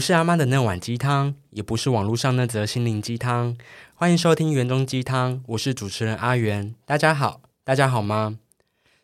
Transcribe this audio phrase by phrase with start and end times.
[0.00, 3.54] 不是阿妈的那碗鸡汤，也不是网络上那则心灵鸡汤。
[3.94, 6.74] 欢迎收听园中鸡汤，我是主持人阿元。
[6.86, 8.38] 大家好，大家好吗？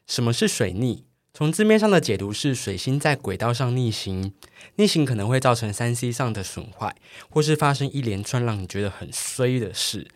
[0.06, 1.02] 什么是水逆？
[1.34, 4.32] 从字面上的解读是水星在轨道上逆行，
[4.76, 6.96] 逆行可能会造成三 C 上的损坏，
[7.28, 10.08] 或是发生一连串让你觉得很衰的事。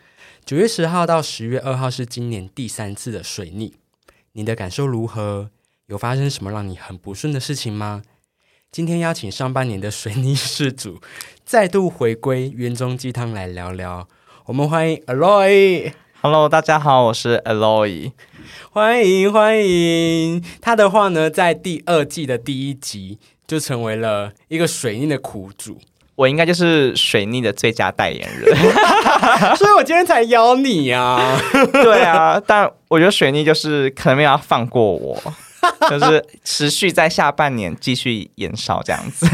[0.46, 3.74] 九月十号到十月二号是今年第三次的水逆，
[4.32, 5.50] 你的感受如何？
[5.88, 8.02] 有发生什么让你很不顺的事情吗？
[8.72, 11.00] 今天邀请上半年的水泥事主
[11.44, 14.06] 再度回归园中鸡汤来聊聊。
[14.44, 15.92] 我们欢迎 Aloy。
[16.20, 18.12] Hello，大家好，我是 Aloy。
[18.70, 20.40] 欢迎欢迎。
[20.60, 25.80] 他的话呢，在第二季的第一集就成为了一个水逆的苦主，
[26.14, 28.56] 我应该就是水逆的最佳代言人。
[29.58, 31.36] 所以我今天才邀你啊。
[31.72, 35.20] 对啊，但我觉得水逆就是可能没有要放过我，
[35.90, 39.26] 就是持续在下半年继续延烧这样子。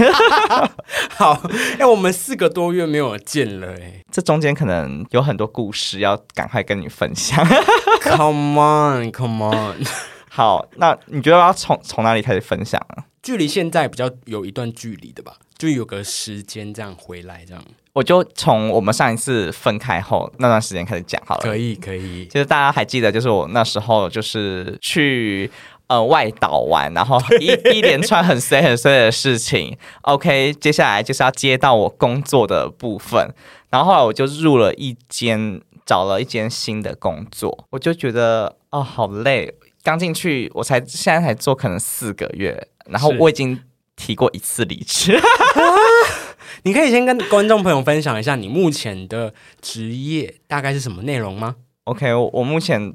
[1.10, 1.40] 好，
[1.78, 7.46] 哎、我们四个多月没有见了、哎这中间可能有很多故事要赶快跟你分享。
[8.00, 9.84] Come on，Come on。
[10.30, 13.04] 好，那你觉得要从从哪里开始分享啊？
[13.22, 21.42] 距离现在比较有一段距离的吧，就有个时间这样回来，这样我就从我们上一次分开后那段时间开始讲好了。
[21.42, 22.26] 可以可以。
[22.26, 25.50] 就是大家还记得，就是我那时候就是去
[25.88, 29.76] 呃外岛玩，然后 一一连串很衰很衰的事情。
[30.02, 33.32] OK，接下来就是要接到我工作的部分，
[33.70, 43.60] 然后后来我就入了一间找了一间新的工作，我就觉得哦好累，刚进去我才现在才做可能四个月，然后我已经
[43.94, 45.18] 提过一次离职。
[46.62, 52.92] 你可以先跟观众朋友分享一下你目前的职业大概是什么内容吗？OK，我我目前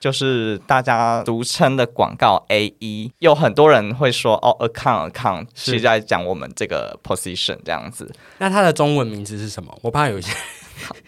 [0.00, 8.10] 就是大家俗称的广告 A 一，有很多人会说哦，account account，是在讲我们这个 position 这样子。
[8.38, 9.76] 那它的中文名字是什么？
[9.82, 10.32] 我怕有一些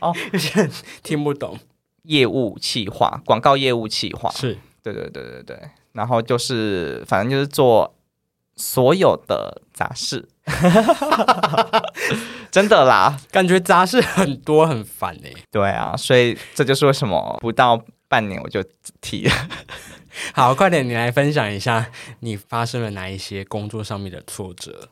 [0.00, 0.70] 哦， 有些人
[1.02, 1.58] 听不懂。
[2.04, 5.56] 业务企划，广告业务企划，是对对对对对。
[5.92, 7.94] 然后就是反正就是做
[8.56, 10.28] 所有的杂事，
[12.50, 17.80] 真的啦，感觉杂事很多很烦哎、对啊，所以这就是为什么不到
[18.12, 18.62] 半年我就
[19.00, 19.32] 提了。
[20.34, 21.90] 好，快点，你来分享一下
[22.20, 24.90] 你发生了哪一些工作上面的挫折？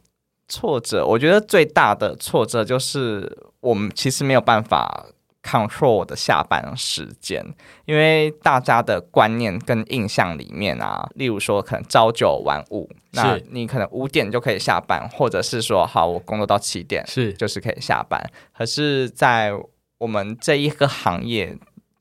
[0.49, 5.05] 挫折，我觉得最大的挫折就是我们其实没有办法
[5.43, 7.45] control 我的下班时间，
[7.85, 18.19] 因为大家的观念跟印象里面啊，例如说可能朝九晚五，那你可能五点就可以下班，或者是说好我工作到七点是就是可以下班，
[18.57, 19.53] 可是，在
[19.99, 21.59] 我们这一个行业。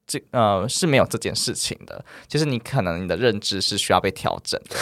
[0.09, 4.75] 这呃是没有这件事情的，就是你可能你的认知是需要被调整的。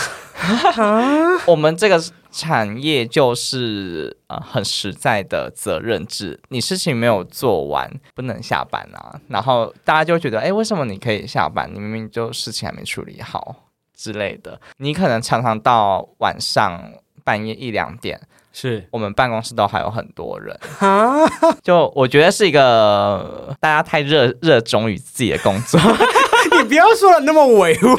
[1.46, 2.02] 我们这个
[2.32, 11.70] 产业就是呃很实在的责任制，你事情没有做完不能下班啊，然后大家就会觉得，哎，为什么你可以下班？
[11.74, 16.90] 你明明就事情还没处理好之类的，你可能常常到晚上
[17.24, 18.22] 半夜一两点，
[18.60, 21.20] 是我们办公室都还有很多人， 啊，
[21.62, 25.80] 就我觉得是一个大家太热热衷于自己的工作
[26.58, 27.96] 你不要说的那么委婉。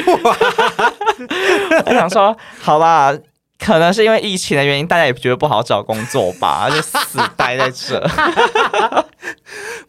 [1.86, 3.16] 我想说，好吧。
[3.58, 8.00] 可能是因为疫情的原因，大家也觉得不好找工作吧，就死待在这。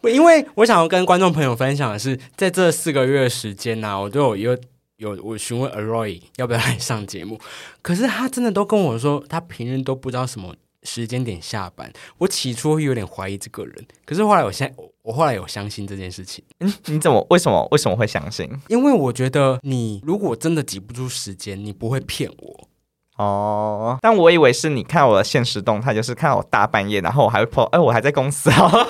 [0.02, 4.58] 因为我想要跟观众朋友分享的是，在这四个月的时间呢、我都有有
[5.00, 7.40] 有我询问 Aroy 要不要来上节目，
[7.80, 11.90] 可是他真的都跟我说，他平日都不知道什么时间点下班。
[12.18, 18.46] 我起初有点怀疑这个人，可是后来我现我我后来有相信这件事情， 嗯，你怎么为什么为什么会相信？
[18.68, 22.68] 因为我觉得你如果真的挤不出时间，你不会骗我。
[23.20, 28.86] 哦，但我以为是你看我的现实动态，就是看我大半夜，然后我还会 po，哎，我还在公司哦。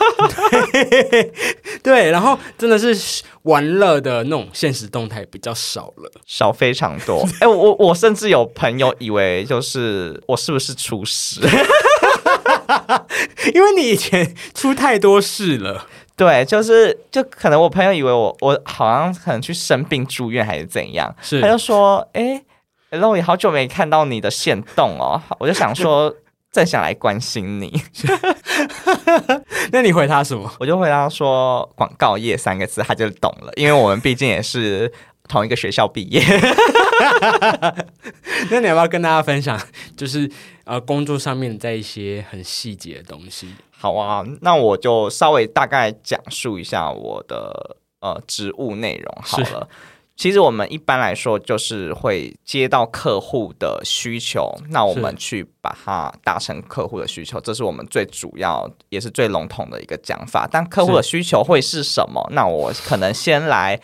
[1.82, 6.08] 对，然后真的是玩乐的那种现实动态比较少了。
[6.26, 7.26] 少非常多。
[7.42, 11.40] 哎、我我我甚至有朋友以为就是我是不是出事？
[13.52, 22.40] 因为你以前出太多事了，对，就是就可能我朋友以为我我好像可能去生病住院还是怎样，是他就说，哎、
[22.90, 26.14] 然后我好久没看到你的线动哦，我就想说。
[26.52, 27.80] 正想来关心你，
[29.70, 30.52] 那你回他什么？
[30.58, 34.92] 我就回答说“广告业”三个字，他就懂了，因为我们毕竟也是
[35.28, 36.20] 同一个学校毕业。
[38.50, 39.56] 那你要不要跟大家分享，
[39.96, 40.28] 就是
[40.64, 43.54] 呃工作上面在一些很细节的东西？
[43.70, 49.68] 好啊，那我就稍微大概讲述一下我的呃职务内容好了。
[50.20, 60.46] 其实我们一般来说就是会接到客户的需求，那我们去把它达成客户的需求，这是我们最主要也是最笼统的一个讲法。
[60.52, 62.22] 但客户的需求会是什么？
[62.32, 63.80] 那我可能先来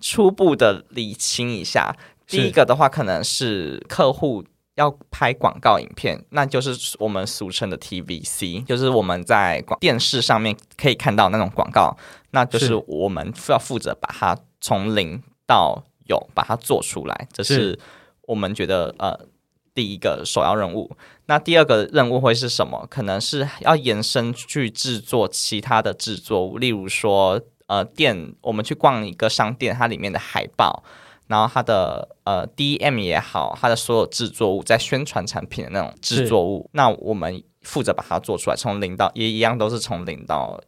[0.00, 1.92] 初步的理清一下。
[2.28, 4.44] 第一个的话，可能是客户
[4.76, 11.96] 要拍广告影片，那就是我们俗称的 TVC，就是我们在广电视上面可以看到那种广告，
[12.30, 15.20] 那就是我们要负责把它从零。
[15.50, 17.76] 到有把它做出来，这是
[18.22, 19.18] 我们觉得呃
[19.74, 20.96] 第一个首要任务。
[21.26, 22.86] 那第二个任务会是什么？
[22.88, 30.84] 可能是要延伸去制作其他的制作物，例如说呃店，我们去逛一个商店，它里面的海报，
[31.26, 40.60] 然后它的呃 DM 也好，它的所有制作物在宣传产品的那种制作物，那我们负责把它做出来，从零到也一样都是从零到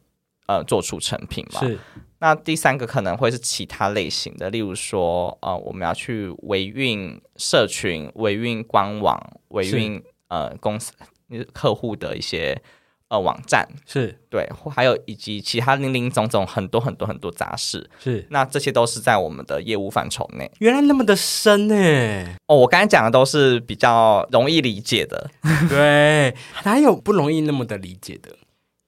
[0.47, 1.61] 呃做出成品嘛。
[1.61, 1.79] 是。
[2.23, 10.93] 那第三个可能会是其他类型的，例如说，呃，我们要去维运社群、维运官网、维运呃公司
[11.51, 12.57] 客户的一些
[13.09, 20.49] 呃网站，是对，还有以及其他零零总总很多很多很多杂事，是那这些都是在我们的业务范畴内。
[20.59, 21.75] 原来那么的深呢？
[22.47, 25.29] 哦，我刚才讲的都是比较容易理解的，
[25.67, 26.33] 对，
[26.63, 28.29] 哪有不容易那么的理解的？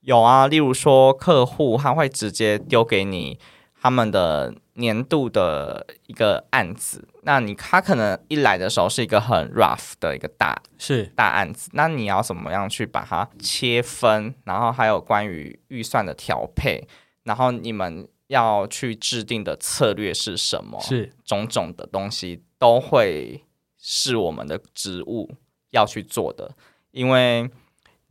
[0.06, 3.40] 有啊，例如说客户他会直接丢给你
[3.82, 16.88] 他们的年度的一个案子，那你他可能一来的时候是一个很 rough 的一个大是大案子，那你要怎么样去把它切分，然后还有关于预算的调配，
[17.24, 20.80] 然后你们要去制定的策略是什么？
[20.82, 23.44] 是种种的东西都会
[23.80, 25.32] 是我们的职务
[25.72, 26.52] 要去做的，
[26.92, 27.50] 因为。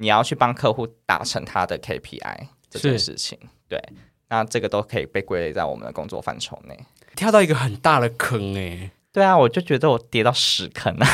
[0.04, 3.82] 你要去帮客户达成他的 KPI 这件事情，对，
[4.28, 6.78] 那这个都可以被归类在我们的工作范畴内。
[7.16, 11.06] 跳到一个很大的坑哎，对啊，我就觉得我跌到屎坑了，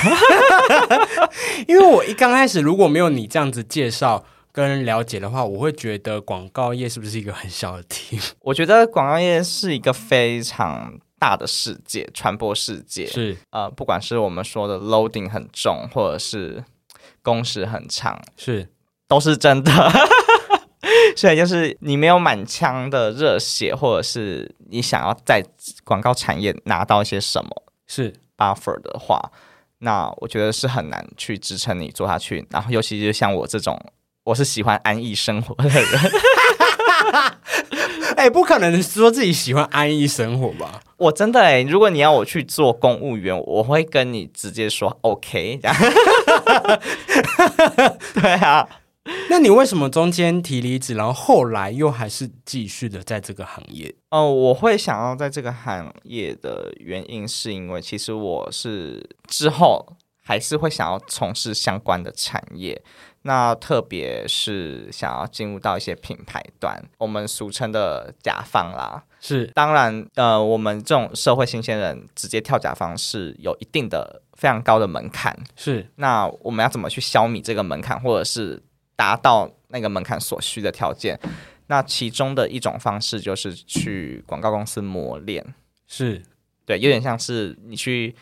[1.69, 8.21] 因为我一刚开始如果没有你这样子介绍跟了解的话，我会觉得广告业是不是一个很小的 team？
[8.43, 16.65] 我觉得广告业是一个非常大的世界，传播世界是呃，不管是我们说的 loading 很重，或者是。
[17.23, 18.67] 工时很长，是
[19.11, 19.73] 都是真的，
[21.17, 25.45] 所以就是你没有满腔的热血，或者是你想要在
[25.83, 27.51] 广告产业拿到一些什么
[27.89, 29.21] 是 buffer 的话，
[29.79, 32.47] 那我觉得是很难去支撑你做下去。
[32.51, 33.77] 然后，尤其是像我这种，
[34.23, 35.87] 我是喜欢安逸生活的人。
[38.17, 40.81] 哎，不可能说自己喜欢安逸生活吧？
[40.99, 45.59] 我真的哎，如果你要我去做公务员，我会跟你直接说 OK。
[48.15, 48.69] 对啊，
[49.31, 53.95] 那你为什么中间提离职，然后后来又还是继续的在这个行业？
[54.11, 62.83] 哦，我会想要在这个行业的原因，是因为其实我是之后还是会想要从事相关的产业。
[63.23, 78.63] 那特别是想要进入到一些品牌端，我们俗称的甲方啦，是当然，呃，我们这种社会新鲜人直接跳甲方是有一定的非常高的门槛，是那我们要怎么去消弭这个门槛，或者是
[79.01, 81.19] 达到那个门槛所需的条件？
[81.69, 85.55] 那其中的一种方式就是去广告公司磨练，
[85.87, 86.23] 是
[86.67, 88.15] 对，有点像是你去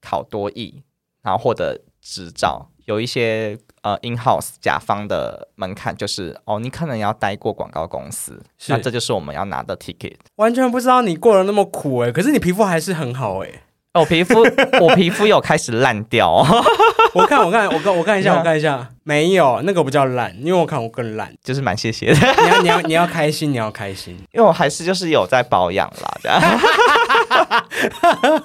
[0.00, 0.82] 考多艺，
[1.22, 2.68] 然后获得执照。
[2.86, 10.16] 有一些呃，in house 甲方的门槛就是哦，你可能要待过广告公司，那这就是我们要拿的 ticket。
[10.36, 13.62] 完全不知道你过得那么苦哎，可是你皮肤还是很好哎。
[13.94, 14.42] 哦，皮肤
[14.80, 16.44] 我皮肤有开始烂掉。
[17.14, 22.14] 我看我看我看我看一下我看一下，没有那个不叫烂，因为我看我更烂，就是蛮谢谢的。
[22.42, 26.50] 你要你要你要开心，你要开心， 因为我还是就是有在保养啦。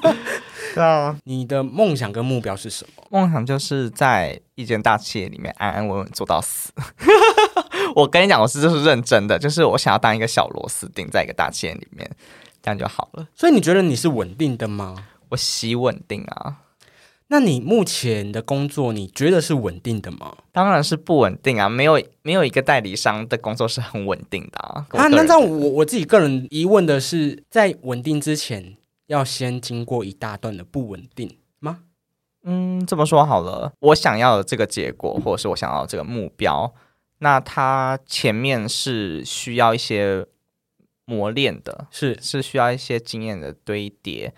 [0.76, 3.04] 对啊，你的梦想跟目标是什么？
[3.10, 6.72] 梦想就是在一间大企业里面安安稳稳做到死。
[7.96, 12.08] 我跟你讲，我是就是认真的，就是我想要当一个小螺丝钉，在一个大企业里面，
[12.62, 13.26] 这样就好了。
[13.36, 14.96] 所以你觉得你是稳定的吗？
[15.30, 16.62] 我喜稳定啊。
[17.28, 20.38] 那你目前的工作，你觉得是稳定的吗？
[20.52, 24.86] 当然是不稳定啊，没有没有一个代理商的工作是很稳定的啊。
[24.90, 28.76] 啊，那这样我我自己个人疑问的是，在稳定之前。
[29.10, 31.80] 要先经过一大段的不稳定吗？
[32.44, 36.72] 嗯，这么说好了，我想要的这个结果，或者是我想要的这个目标，
[37.18, 40.28] 那它前面是需要一些
[41.06, 44.32] 磨练的，是是需要一些经验的堆叠。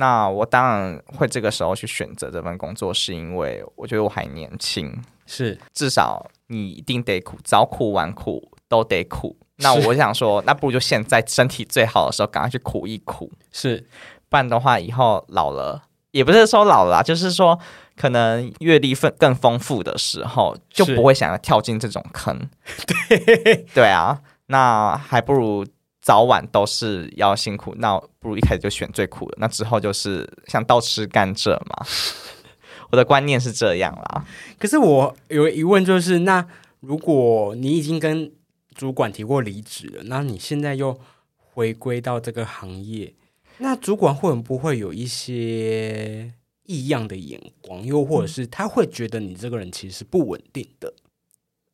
[0.00, 9.36] 那我当然会这个时候去选择这份工作，是因为我觉得我还年轻，是至少你一定得苦，早苦晚苦都得苦。
[9.56, 13.32] 那我想说，那不如就现在身体最好的时候，赶快去苦一苦。
[13.50, 13.88] 是。
[14.28, 17.58] 不然的话以后老了，也不是说老了啦，就是说
[17.96, 22.48] 可能阅历更更丰富的时候，就不会想要跳进这种坑。
[22.86, 25.66] 对，对啊，那还不如
[26.08, 31.86] 早晚都是要辛苦，那不如一开始就选最苦的，那之后就是像倒吃甘蔗嘛。
[32.88, 34.24] 我的观念是这样啦。
[34.58, 36.42] 可是我有疑问，就是那
[36.80, 38.32] 如果你已经跟
[38.74, 40.98] 主管提过离职了，那你现在又
[41.36, 43.12] 回归到这个行业，
[43.58, 46.32] 那主管会不会有一些
[46.64, 50.94] 异样的眼光，又或者是他会觉得你这个人其实是不稳定的？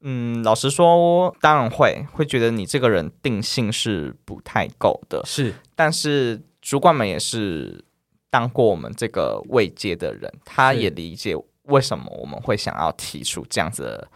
[0.06, 7.82] 嗯，老实说，当然会会觉得你这个人定性是不太够的，是，但是主管们也是
[8.28, 14.08] 当过我们这个位阶的人，他也理解为什么我们会想要提出这样子的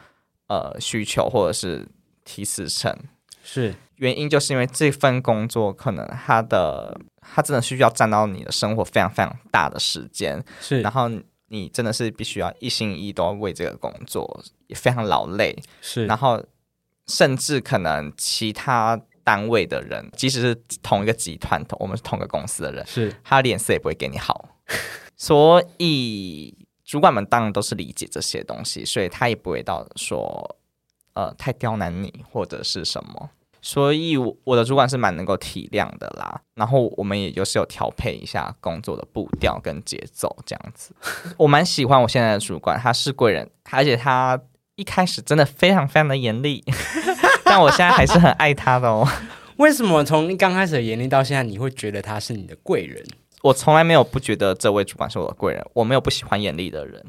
[0.48, 1.88] 呃需求，或者是
[2.22, 2.94] 提辞呈。
[3.42, 10.82] 是，原因就是因为这份工作可能他的他真的需要占到你的生活非常非常大的时间，是。
[10.82, 11.08] 然，后
[11.48, 15.56] 你真的是必须要一心一意都要为这个工作，也非常劳累。
[15.80, 16.44] 是，然后
[17.06, 24.48] 甚至可能其他单位的人，即使是同一个集团，同我们是同个公司的人，是，他脸色也不会给你好。
[25.16, 30.56] 所以主管们当然都是理解这些东西，所以他也不会到说
[31.14, 33.30] 呃太刁难你或者是什么。
[33.60, 40.94] 所以我我的主管是蛮能够体谅的啦，然后我们也就是有调配一下工作的步调跟节奏这样子。
[41.36, 44.40] 我蛮喜欢我现在的主管，他是贵人，而且他
[44.76, 46.64] 一开始真的非常非常的严厉，
[47.44, 49.06] 但我现在还是很爱他的哦。
[49.56, 53.04] 为什么从刚开始的严厉到现在，你会觉得他是你的贵人？
[53.42, 57.04] 我从来没有不觉得这位主管是我的贵人，我没有不喜欢严厉的人。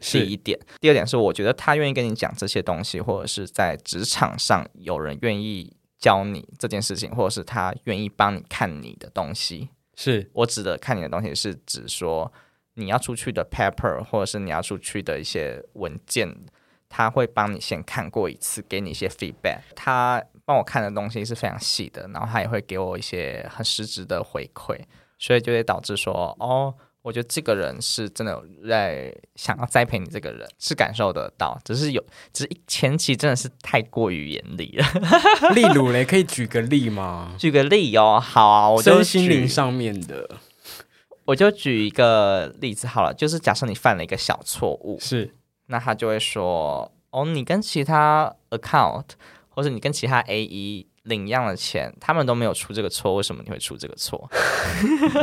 [0.00, 9.70] 第一点，第二点是我觉得他愿意跟你讲这些东西，或者是在职场上有人愿意教你这件事情，或者是他愿意帮你看你的东西。
[9.96, 12.32] 是我指的看你的东西是指说
[12.74, 16.28] 你要出去的 paper，或者是你要出去的一些文件，
[16.88, 19.60] 他会帮你先看过一次，给你一些 feedback。
[19.76, 24.78] 他帮我看的东西是非常细的，然后他也会给我一些很实质的回馈，
[25.18, 34.86] 所以就会导致说，哦，我觉得这个人是真的有在想要栽培你这个人，是感受得到，只是有，只是前期真的是太过于严厉了。
[35.54, 37.36] 例如嘞，可以举个例吗？
[37.38, 40.38] 举个例哦，好啊，我就身心灵上面的，
[41.26, 45.34] 我就举一个例子好了，就是假设你犯了一个小错误，是
[45.66, 49.04] 那他就会说，哦，你跟其他 account
[49.50, 54.28] 或者你跟其他 A 一领一样的钱，他们都没有出这个错，为什么你会出这个错？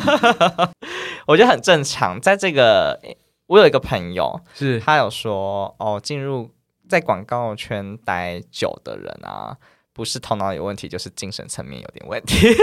[1.27, 2.19] 我觉得很正常。
[2.19, 2.99] 在这个，
[3.47, 6.49] 我有一个朋友，是他有说，哦，进入
[6.89, 9.55] 在广告圈待久的人啊，
[9.93, 12.53] 不是头脑有问题，就是精神层面有点问题，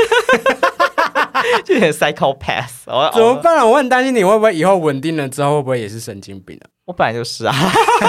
[1.65, 2.83] 就有点 psychopath。
[2.87, 3.65] 我怎么办啊？
[3.65, 6.67] 我很担心你会不会以后稳定了之后，会不会也是神经病啊？
[6.87, 7.55] 我本来就是啊，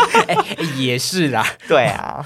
[0.77, 1.45] 也是啦。
[1.67, 2.25] 对啊。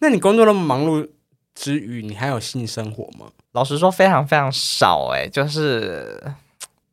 [0.00, 1.08] 那你工作那么忙碌
[1.56, 3.26] 之余，你还有性生活吗？
[3.52, 6.22] 老实说，非常非常少哎、就是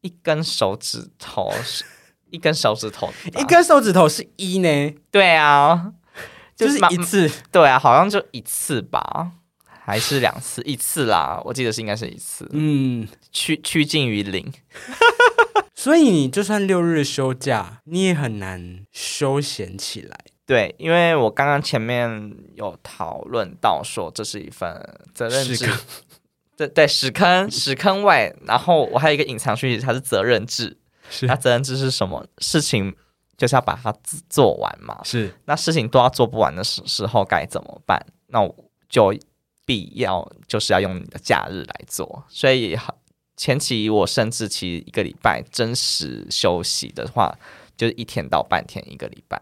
[0.01, 1.53] 一根手指头，
[2.31, 5.91] 一根手指头， 一根手指头是一呢，对啊，
[6.55, 7.29] 就是一次。
[7.51, 9.31] 对啊，好像就一次吧，
[9.67, 10.61] 还是两次？
[10.63, 14.51] 一次啦，我记得是应该是一次，嗯，趋趋近于零。
[15.75, 20.17] 所以你就算六日休假，你也很难休闲起来。
[20.45, 24.69] 对，因为我刚刚前面有讨论到说，这是一份
[25.13, 25.69] 责任制
[26.55, 30.77] 对对，屎坑屎坑外，然后我还有一个隐藏讯息，它是责任制。
[31.09, 32.25] 是那责任制是什么？
[32.37, 32.95] 事情
[33.37, 33.93] 就是要把它
[34.29, 35.01] 做完嘛。
[35.03, 38.05] 是那事情都要做不完的时时候该怎么办？
[38.27, 38.55] 那我
[38.87, 39.13] 就
[39.65, 42.23] 必要就是要用你的假日来做。
[42.29, 42.77] 所以
[43.35, 47.37] 前期我甚至其实一个礼拜真实休息的话，
[47.75, 49.41] 就是一天到半天一个礼拜。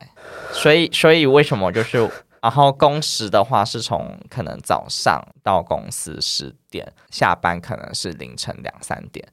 [0.52, 2.10] 所以所以为什么就是
[2.42, 9.28] 然后工时的话是从可能早上到公司十点，下班可能是凌晨两三点，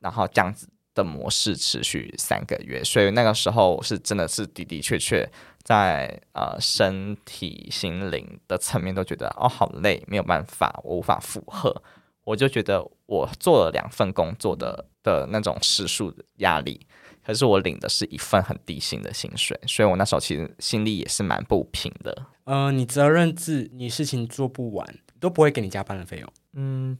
[0.00, 5.28] 然后这样子的模式持续三个月，所以那个时候是真的是的的确确
[5.62, 11.82] 在呃身体心灵的层面都觉得哦好累，没有办法，我无法负荷，
[12.24, 16.86] 我就觉得我做了两份工作的的那种时数压力。
[17.28, 22.24] 可是我领的是一份很低薪的薪水，所以我那时候其实心里也是蛮不平的。
[22.44, 26.32] 呃，你责任制，你事情做不完都不会给你加班的费用。
[26.54, 26.96] 嗯，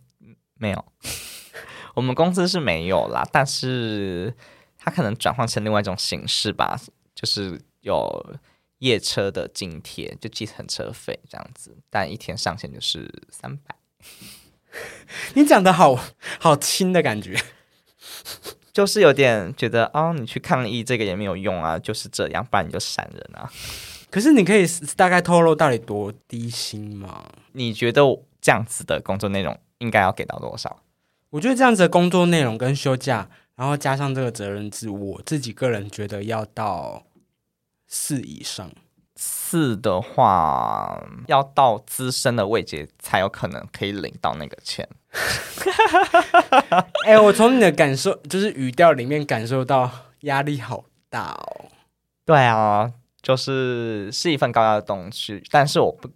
[0.52, 0.84] 没有，
[1.96, 4.34] 我们公司是没有啦，但是
[4.76, 6.78] 它可能转换成另外一种形式吧，
[7.14, 8.36] 就是有
[8.80, 13.74] 夜车的津贴，就计程车费这样子，但一天上限就是三百。
[15.32, 15.98] 你讲的好
[16.38, 17.34] 好轻的感觉。
[18.72, 23.50] 就是有点觉得哦，你去抗议这个也没有用啊，就是这样，不然你就闪人啊。
[24.10, 27.24] 可是你可以大概透露到底多低薪吗？
[27.52, 28.02] 你觉得
[28.40, 30.80] 这样子的工作内容应该要给到多少？
[31.30, 37.02] 我觉得这样子的工作内容跟休假，然后加上这个责任制，我自己个人觉得要到
[37.86, 38.70] 四以上。
[39.20, 44.88] 四的话，要到资深的位阶才有可能可以领到那个钱。
[47.06, 51.66] 哎、我从你的感受，就是语调里面感受到压力好大哦。
[52.24, 56.10] 对啊，就是是一份高压的东西，但是我不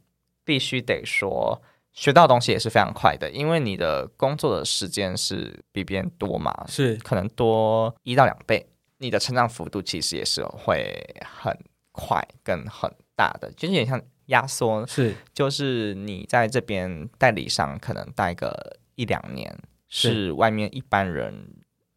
[0.45, 6.97] 必须得说，学到东西也是非常快的，因为你的工作的时间是比别人多嘛，是。
[6.97, 8.67] 可能多一到两倍，
[8.99, 10.95] 你的成长幅度其实也是会
[11.25, 11.57] 很
[11.93, 15.15] 快跟很大的，就是有点像压缩，是。
[15.33, 19.57] 就是你在这边代理商可能带个一两年，
[19.89, 21.47] 是是外面一般人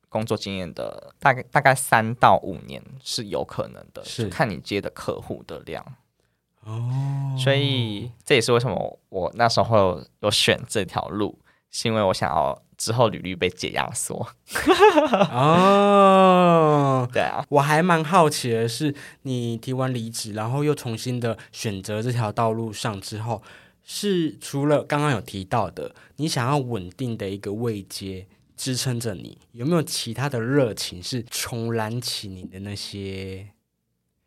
[0.10, 5.86] 工作经验的大概大概三到五年是有可能的，是看你接的客户的量。
[6.64, 11.38] 哦，所以这也是为什么我那时候有选这条路，
[11.70, 14.28] 是因为我想要之后履历被解压缩。
[15.32, 17.08] 哦。
[17.14, 23.44] 对啊，我还蛮好奇的是，你提完离职，然后又重新的选择这条道路上之后，
[23.88, 28.28] 是除了刚刚有提到的，你想要稳定的一个位阶
[28.58, 33.52] 支撑着你，有没有其他的热情是重燃起你的那些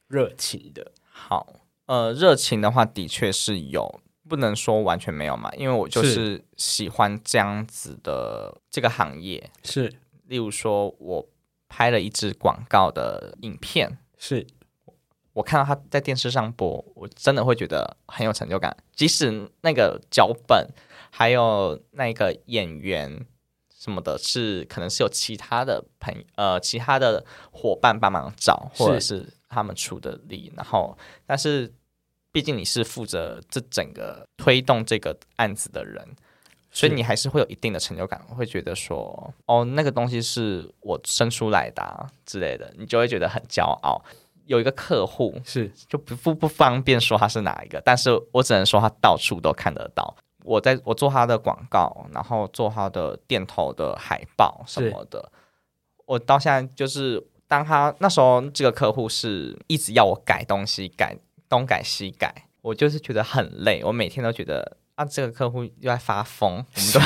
[0.06, 0.92] 热情的？
[1.02, 1.54] 好，
[1.86, 9.50] 呃，热情的话的确是有，不能说完全没有嘛，因为我就是喜欢这样子的这个行业。
[9.64, 9.92] 是
[10.26, 11.28] 例如说，我
[11.68, 14.46] 拍了一支广告的影片，是
[15.38, 18.76] 我看到他在电视上播，我真的会觉得很有成就感。
[18.92, 20.68] 即使那个脚本
[21.12, 23.24] 还有那个演员
[23.72, 31.72] 什么的，是可能是有其他的朋呃其他的伙伴帮忙找，或者是他们出的力，然后但是
[32.32, 36.04] 毕竟你是负责这整个推动这个案子的人。
[36.70, 44.04] 所以你还是会有一定的成就感，会觉得说，哦，那个东西是我生出来的、啊、之类的，你就会觉得很骄傲。
[44.48, 45.70] 有一个客户是。
[45.88, 50.16] 就不不不方便说他是哪一个，但是我只能说他到处都看得到。
[50.44, 55.30] 我在我做他的广告，然后做他的店头的海报什么的，
[56.06, 61.16] 我到现在就是当他那时候这个客户是一直要我改东西，改
[61.48, 67.00] 东改西改，我就是觉得很累，我每天都觉得啊，这个客户又在发疯，我们都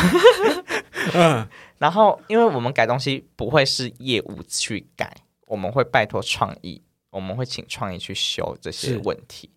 [1.18, 1.48] 嗯。
[1.78, 5.12] 然后，因为我们改东西不会是业务去改，
[5.46, 6.80] 我们会拜托创意，
[7.12, 9.48] 我们会请创意去修这些是问题。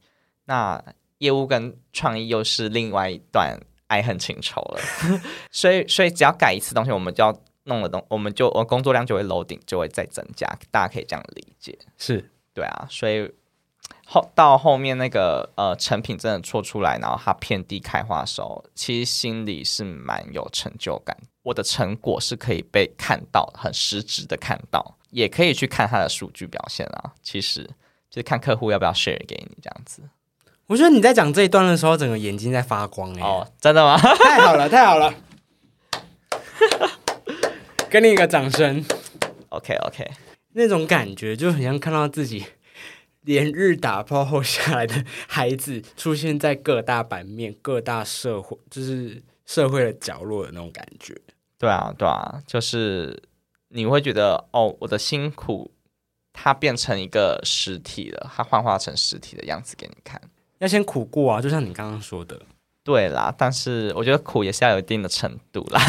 [0.46, 0.80] 那
[1.18, 4.80] 业务跟创意又是另外一段爱恨情仇了，
[5.50, 11.76] 所以，所以只要改一次东西，我们就要弄的东，我们就我工作量就会 loading 就会再增加，大家可以这样理解。
[11.98, 13.32] 是对啊，所以
[14.06, 21.18] 后到后面那个呃成品真的做出来，然后它遍地开花的时候，其实心里是蛮有成就感。
[21.44, 27.14] 我的成果是可以被看到，很实质的看到，也可以去看它的数据表现啊。
[27.24, 27.64] 其实
[28.10, 30.02] 就是看客户要不要 share 给你这样子。
[30.68, 33.98] 我觉得你在讲这一段的时候，整个眼睛在发光哎、哦，真的吗？
[33.98, 35.14] 太好了， 太好了，
[37.90, 38.84] 给你一个掌声。
[39.50, 40.12] OK OK，
[40.54, 42.46] 那种感觉就很像看到自己
[43.22, 51.16] 连日打炮后下来的孩子出现在各大版面、各大社会，就是社会的角落的那种感觉。
[51.60, 53.22] 对啊对啊，就是
[53.70, 55.72] 你会觉得哦，我的辛苦
[56.34, 60.22] 它变成一个实体了，它幻化成实体的样子给你看。
[60.60, 62.42] 要先苦过啊，就像你刚刚说的，
[62.84, 65.82] 对啦，但是我觉得苦也是要有一定的程度啦。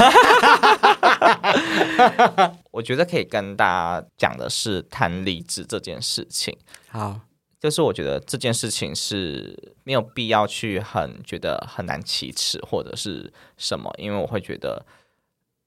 [2.73, 3.65] 我觉得可以跟大
[4.01, 6.57] 家讲的是谈离职这件事情，
[6.89, 7.21] 好，
[7.61, 14.85] 就是我觉得这件事情是没有必要去很觉得很难启齿或者是什么，因为我会觉得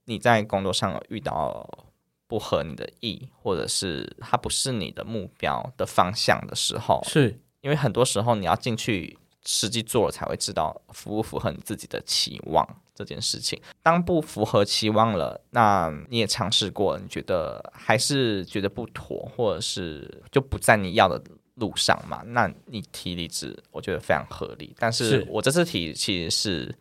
[0.06, 1.67] 你在工作上有遇到
[2.30, 12.63] 不合你的意，或者是它不是你的目标的方向的时候，是因为很多时候你要进去实际做了才会知道符不符合你自己的期望
[12.94, 13.60] 这件事情。
[13.82, 21.20] 当不符合期望了，那你也尝试过，你觉得还是觉得不妥，或者是就不在你要的
[21.56, 22.22] 路上嘛？
[22.28, 24.76] 那你提离职，我觉得非常合理。
[24.78, 26.76] 但是是我这次提其实是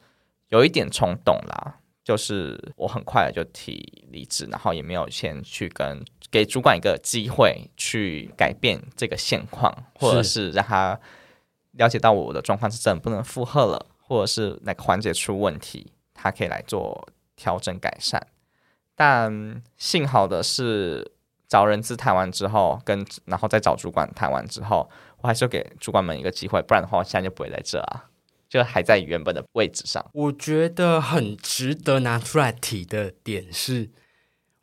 [0.51, 1.81] 有一点冲动啦。
[2.09, 10.99] 就是我很快就提离职，然后也没有先去跟给主管一个机会去改变这个现况，或者是让他
[11.73, 18.27] 了解到我的状况是真不能负荷了，或者是哪个环节出问题，他可以来做调整改善。
[18.97, 21.12] 但幸好的是，
[21.47, 24.88] 找人资谈完之后，跟然后再找主管谈完之后，
[25.21, 28.09] 我还是给主管们一个机会，不然的话，我现在就不会在这啊，
[28.49, 30.05] 就还在原本的位置上。
[30.13, 33.91] 我觉得很值得拿出来提的点是，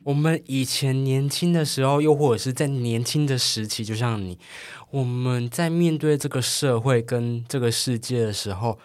[0.04, 4.38] 我们以前年轻的时候，又或者是在年轻的时期，就像你，
[4.90, 8.78] 我们在面对这个社会跟这个世界的时候，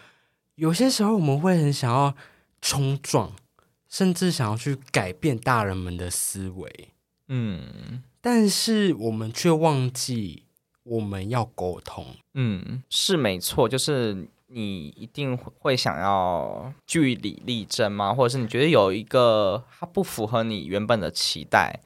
[0.55, 2.15] 有些时候我们会很想要
[2.61, 3.33] 冲撞，
[3.89, 6.89] 甚至想要去改变大人们的思维。
[7.27, 10.43] 嗯但是我们却忘记
[10.83, 12.05] 我们要沟通。
[12.33, 18.13] 嗯，是没错，就是你一定会想要据理力争吗？
[18.13, 21.79] 或者是你觉得有一个它不符合你原本的期待，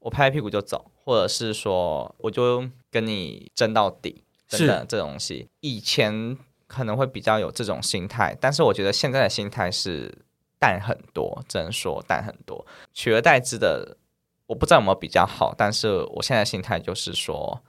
[0.00, 5.48] 我拍拍屁股就走，或者是说我就跟你争到底等等这东西。
[5.60, 10.18] 以前可能会比较有这种心态，但是我觉得现在的心态是
[10.58, 13.96] 淡很多，只能说淡很多，取而代之的。
[14.46, 17.62] 我不知道有没有比较好，但是我现在心态就是说，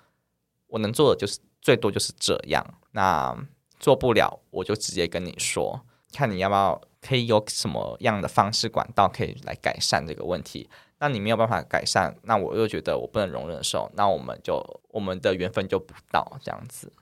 [0.66, 2.66] 我能做的就是最多就是这样。
[2.94, 3.38] 那
[3.82, 5.82] 做不了，我就直接跟你说，
[6.14, 10.70] 看你要不要，可以有什么样的方式管道可以来改善这个问题。
[11.00, 16.94] 那你没有办法改善，那我又觉得我不能容忍的时候，那我们就我们的缘分就不到这样子。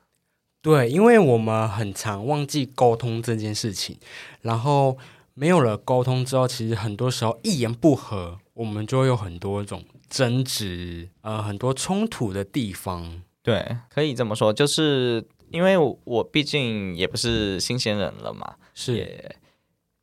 [0.61, 3.97] 对，因为我们很常忘记沟通这件事情，
[4.41, 4.97] 然后
[5.33, 13.21] 没有了沟通之后，其实很多时候一言不合，我们就会有很多种争执，呃，很多冲突的地方。
[13.41, 19.35] 对，可以这么说，就是因为我我毕竟也不是新鲜人了嘛，是也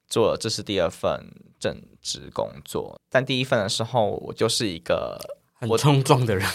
[0.09, 1.27] 做了这是第二份
[1.59, 5.19] 正职工作，但第一份的时候我就是一个
[5.55, 6.49] 很我冲撞的人，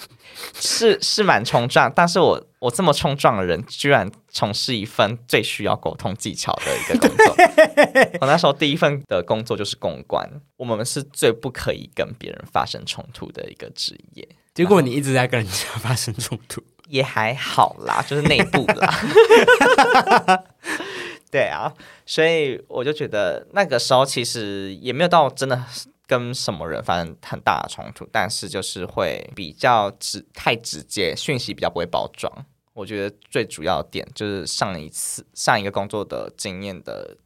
[0.54, 7.34] 是是蛮冲撞，但是我我这么冲撞的人，居然从事一份最需要沟通技巧的一个工作。
[8.20, 14.26] 我那时候第一份的工作就是公关，我们是最不可以跟别人发生冲突的一个职业。
[14.54, 16.62] 结果你一直在跟人家发生冲突。
[16.94, 20.44] 也还好啦，就是内部啦。
[21.28, 21.74] 对啊，
[22.06, 25.60] 所以我就觉得那个时候其实也没有到真的
[26.06, 32.32] 跟什么人发生很大的冲突，但是就是会比较直太直接，讯息比较不会包装。
[32.72, 37.16] 我觉得最主要的点就是上一次上一个工作的经验的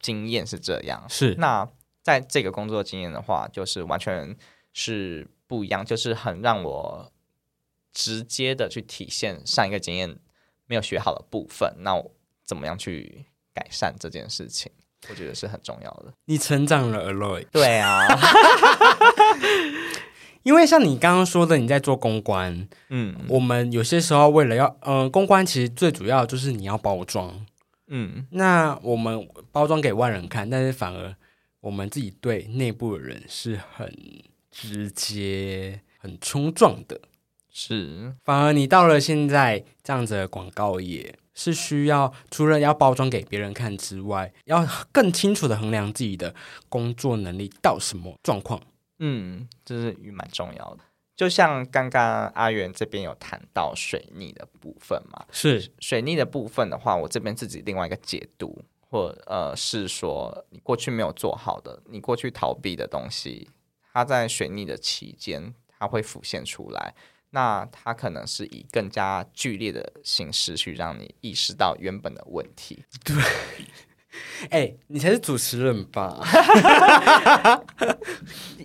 [0.00, 1.66] 经验是这样，是那
[2.02, 4.36] 在这个工作经验的话，就是完全
[4.74, 7.10] 是不一样，就是很让我
[7.98, 10.16] 直接的去体现上一个经验
[10.66, 12.12] 没有学好的部分，那我
[12.46, 14.70] 怎么样去改善这件事情？
[15.08, 16.14] 我觉得是很重要的。
[16.26, 17.44] 你成长了，Aloy。
[17.50, 18.06] 对啊，
[20.44, 27.44] 因为像你刚刚说的，你在做公关，嗯我们有些时候为了要，呃，公关其实最主要就是你要包装。
[27.88, 31.16] 嗯，那我们包装给外人看，但是反而
[31.60, 33.92] 我们自己对内部的人是很
[34.52, 37.00] 直接、很冲撞的。
[37.60, 46.32] 是，反而你到了现在这样子的广告业，是需要除了要包装给别人看之外，要更清楚的衡量自己的
[46.68, 48.62] 工作能力到什么状况。
[49.00, 50.84] 嗯，这是也蛮重要的。
[51.16, 63.50] 就像刚刚阿元这边有谈到水逆的部分嘛，是水逆的部分的话，我这边自己另外一个解读，或呃是说你过去没有做好的，你过去逃避的东西，
[63.92, 66.94] 它在水逆的期间，它会浮现出来。
[67.30, 72.84] 那它可能是以更加剧烈的形式去让你意识到原本的问题。
[73.04, 73.16] 对
[74.50, 76.20] 哎、你才是主持人吧？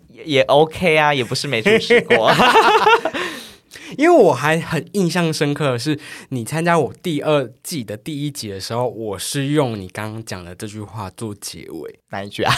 [0.10, 2.32] 也也 OK 啊，也不是没主持过。
[3.98, 6.00] 因为我还很印象深刻的是，
[6.30, 12.54] 你参加我第二季的第一集的时候，我是用你刚刚讲的这句话做结尾，哪一句啊？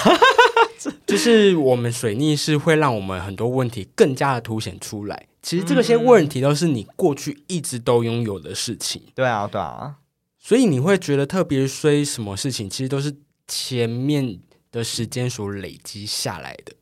[1.06, 5.26] 就是我们水逆是会让我们很多问题更加的凸显出来。
[5.46, 9.98] 其实这个些问题都是你过去一直都拥有的事情，对啊，对啊，
[10.40, 13.16] 所以你会觉得特别衰，什么事情其实都是
[13.48, 14.40] 前面
[14.72, 16.74] 的时间所累积下来的。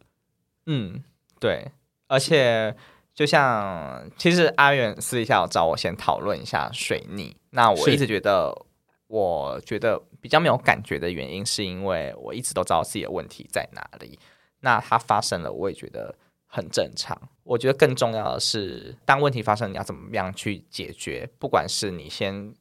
[0.67, 1.03] 嗯，
[1.41, 1.73] 对，
[2.07, 2.73] 而且
[3.13, 8.65] 就像其实阿远私底下有找我先讨论一下水逆，那我一直觉得，
[9.07, 14.17] 我觉得比较没有感觉的原因，是因为我一直都知道自己的问题在哪里，
[14.61, 16.15] 那它发生了，我也觉得
[16.53, 17.19] 很正常。
[17.43, 21.27] 我觉得更重要的是，当问题发生，你要怎么样去解决？
[21.39, 22.53] 不管是你先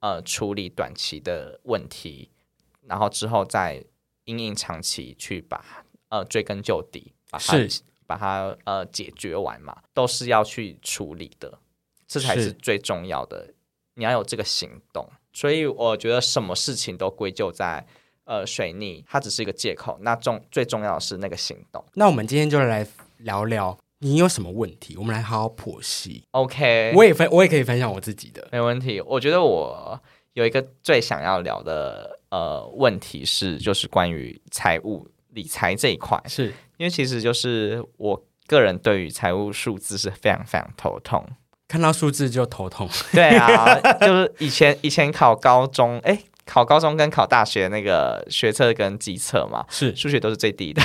[0.00, 2.28] 呃处理短期的问题，
[2.82, 3.82] 然后之后再
[4.24, 5.64] 因应长期去把
[6.10, 11.58] 呃追根究底，把它是把它呃解决完嘛，都是要去处理的，
[12.06, 13.54] 这才是是最重要的。
[13.94, 17.84] 你要有这个行动，所以我觉得什么事情都归咎在
[18.24, 19.98] 呃水逆，它只是一个借口。
[20.02, 21.84] 那重最重要的是那个行动。
[21.94, 22.86] 那我们今天就来
[23.18, 24.96] 聊聊你有什么问题？
[24.96, 26.24] 我们来好好剖析。
[26.30, 28.46] OK，我也分，我也可以分享我自己的。
[28.52, 29.00] 没问题。
[29.00, 30.00] 我觉得我
[30.34, 41.26] 有一个最想要聊的呃问题是，就是关于财务理财这一块，是因为其实就是我个人对于财务数字是非常非常头痛。
[41.66, 42.88] 看到数字就头痛。
[43.12, 50.80] 对啊， 就是以前以前考高中，哎，考高中跟考大学那个学测跟机测嘛，是数学都是最低的。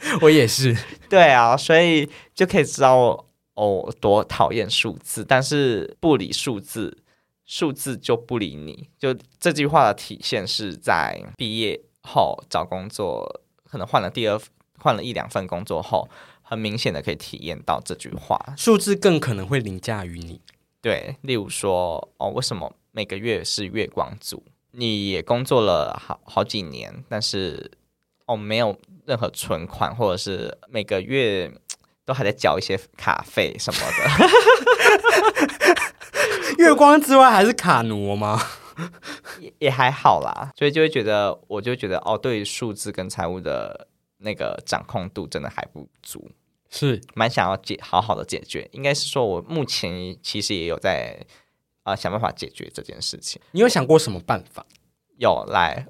[0.22, 0.76] 我也是。
[1.08, 6.98] 对啊，所以就可以知道我哦多讨厌数字，但是不理数字，
[7.44, 8.88] 数字就不理你。
[8.98, 14.40] 就这句话的体现是在毕业后找工作，可能换了第二
[14.78, 16.08] 换了一两份工作后，
[16.42, 18.38] 很明显的可以体验到这句话。
[18.56, 20.40] 数字更可能会凌驾于你。
[20.80, 24.44] 对，例如说哦，为什么每个月是月光族？
[24.70, 27.72] 你也工作了好好几年，但是
[28.26, 31.50] 哦没有任何存款，或者是每个月
[32.04, 34.04] 都还在缴一些卡费什么的，
[36.62, 38.38] 月光之外还是卡奴吗？
[39.40, 40.52] 也也还好啦。
[40.54, 46.30] 所以就会觉得，我就会觉得哦，对于数字跟财务的那个掌控度真的还不足，
[46.68, 48.68] 是蛮想要解好好的解决。
[48.72, 51.24] 应该是说我目前其实也有在
[51.82, 53.40] 啊、呃想办法解决这件事情。
[53.52, 54.66] 你有想过什么办法？
[55.16, 55.86] 有来，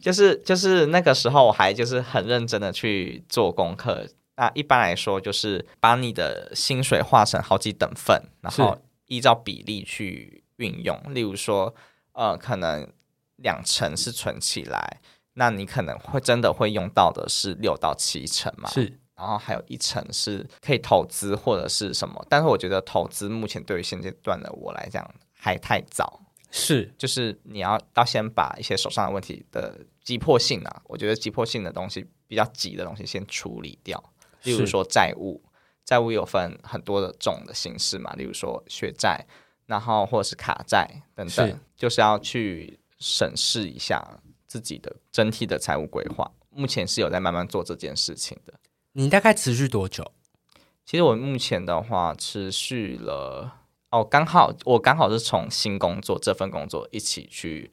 [0.00, 4.06] 就是就是那个时候我还就是很认真的去做功课。
[4.36, 10.98] 那一般来说，就是把你的薪水划成好几等份，然后依照比例去运用。
[11.08, 11.74] 例如说，
[12.12, 12.90] 呃，可能
[13.36, 15.00] 两成是存起来，
[15.34, 18.70] 那你可能会真的会用到的是六到七成嘛？
[18.70, 26.18] 是然后还有一层是可以投资或者是什么，但是我觉得投资目前对于现阶段的我来讲还太早，
[26.50, 34.02] 是就是你要要先把一些手上的问题的急迫性啊，我觉得急迫性的东西比较急的东西先处理掉，
[34.42, 35.42] 例如说债务，
[35.84, 39.24] 债务有分很多的种的形式嘛，例如说血债，
[39.66, 46.30] 然后或者是卡债等是等，就是要去审视一下自己的整体的财务规划。
[46.50, 48.54] 目前是有在慢慢做这件事情的。
[48.92, 50.12] 你大概持续多久？
[50.84, 53.59] 其实我目前的话持续了
[53.90, 57.70] 哦，刚好我刚好是从新工作这份工作一起去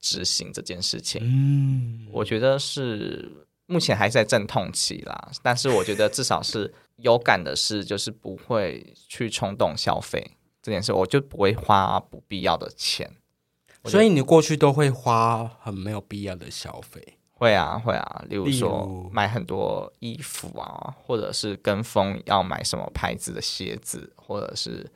[0.00, 1.20] 执行这件事情。
[1.22, 13.10] 嗯，我觉得是目前还在阵痛期啦，但是我觉得至少是 有感的是，就是不会去冲动消费这件事，我就不会花不必要的钱。
[13.84, 17.18] 所以你过去都会花很没有必要的消费。
[17.32, 24.88] 会啊会啊，例如说买很多衣服啊，或者是跟风要买什么牌子的鞋子，或者是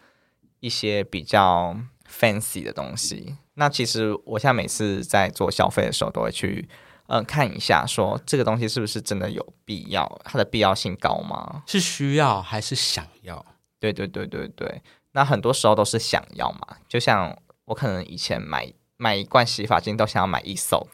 [0.60, 1.76] 一些比较
[2.10, 3.36] fancy 的东西。
[3.54, 6.68] 那其实我现在每次在做消费的时候，都会去
[7.08, 11.62] 嗯、呃看一下，说这个东西是不是真的有必要，它的必要性高吗？
[11.66, 13.44] 是需要还是想要？
[13.78, 20.86] 对对对对对，那很多时候都是想要嘛，就像我可能以前买买一罐洗发精都想要买一手，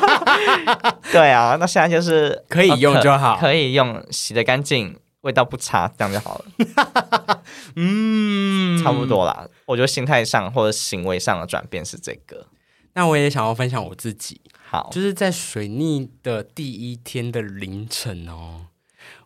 [1.12, 7.42] 对啊，那现在就是可以用呃就好可以用，洗的干净，味道不差，这样就好了，
[7.74, 9.04] 嗯，差不。
[9.06, 9.48] 多啦。
[9.66, 12.46] 我觉得心态上或者行为上的转变是这个。
[12.94, 18.66] 那我也想要分享我自己，好，就是在水逆的第一天的凌晨哦，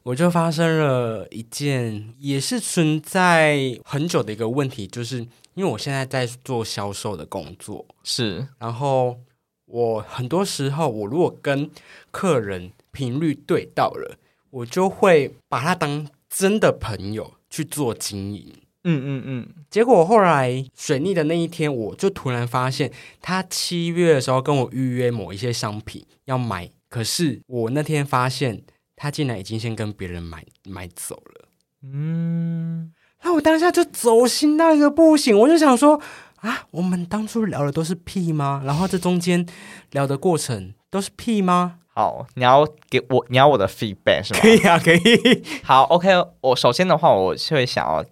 [0.02, 5.18] 我就发生了一件也是存在很久的一个问题，就是
[5.54, 9.16] 因为我现在在做销售的工作，是然后
[9.64, 11.70] 我很多时候我如果跟
[12.10, 14.18] 客人频率对到了，
[14.50, 18.52] 我就会把他当真的朋友去做经营。
[18.84, 28.62] 嗯嗯嗯，结果后来水逆的那一天，我就突然发现，他七月的时候跟我预约某一些商品要买，可是我那天发现
[28.96, 31.48] 他竟然已经先跟别人买买走了。
[31.82, 36.00] 嗯，那我当下就走心到一个不行，我就想说
[36.36, 38.62] 啊，我们当初聊的都是屁吗？
[38.64, 39.44] 然后这中间
[39.90, 41.79] 聊的过程都是屁吗？
[41.92, 44.40] 好，你要给我，你要我的 feedback 是吗？
[44.40, 45.44] 可以啊，可以。
[45.64, 46.08] 好，OK，
[46.40, 48.04] 我首先的话，我是会想要，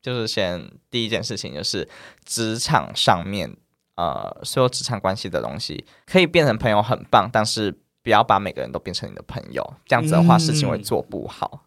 [0.00, 1.86] 就是先第一件事情就是
[2.24, 3.54] 职场上面，
[3.96, 11.64] 呃，所有职场关系的东西可以变成朋友很棒，但是不要把每个人都变成你的朋友，这样子的话，嗯事情会做不好。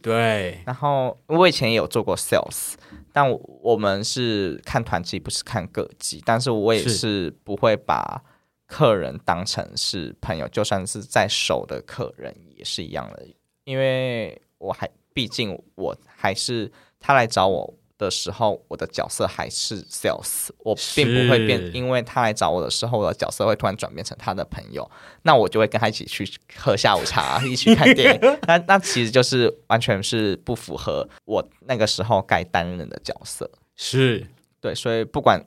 [0.00, 2.74] 对，然后我以前也有做过 sales，
[3.12, 8.22] 但我我们是看团绩，不是看个绩，但是我也是是不会把
[8.66, 13.26] 客人当成是朋友，就算是在熟的客人也是一样的，
[13.64, 24.90] 因为我还毕竟我还是他来找我的时候，我的角色还是 sales，我并不会变，因为他来找我的时候，我的角色会突然转变成他的朋友，
[25.22, 28.20] 那我就会跟他一起去喝下午茶，一起看电影。
[28.48, 33.48] 那那其实就是完全是不符合我那个时候该担任的角色。
[33.76, 34.26] 是
[34.60, 35.40] 对，所以不管。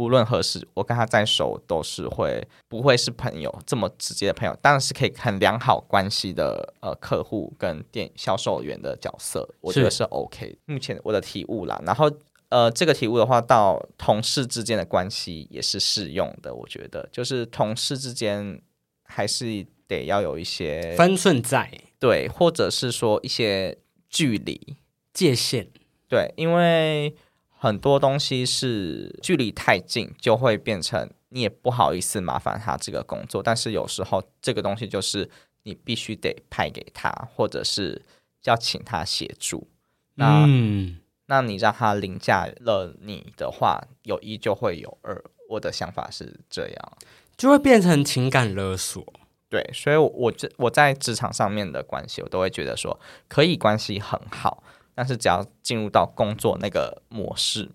[0.00, 10.56] 无论何时，我跟他在熟都是会不会是朋友这么直接的朋友，当然是可以很良好关系的呃客户跟店销售员的角色，我觉得是 OK。
[10.64, 12.10] 目前我的体悟啦，然后
[12.48, 16.54] 呃这个体悟的话，到同事之间的关系也是适用的。
[16.54, 18.58] 我觉得就是同事之间
[19.04, 23.76] 还是得要有一些分寸在，对，或者是说一些
[24.08, 24.78] 距离
[25.12, 25.68] 界限，
[26.08, 27.14] 对，因为。
[27.62, 33.42] 很多东西是距离太近，就会变成你也不好意思麻烦他这个工作。
[33.42, 35.28] 但是有时候这个东西就是
[35.64, 38.00] 你必须得派给他，或者是
[38.44, 39.68] 要请他协助。
[40.14, 45.22] 那嗯那你让他凌驾了你的话，有一就会有二。
[45.50, 46.92] 我的想法是这样，
[47.36, 49.04] 就会变成情感勒索。
[49.50, 54.62] 对，所以，我这我在职场上面的关系，我都会觉得说可以关系很好。
[55.00, 57.70] 但是只要进入到工作那个模式，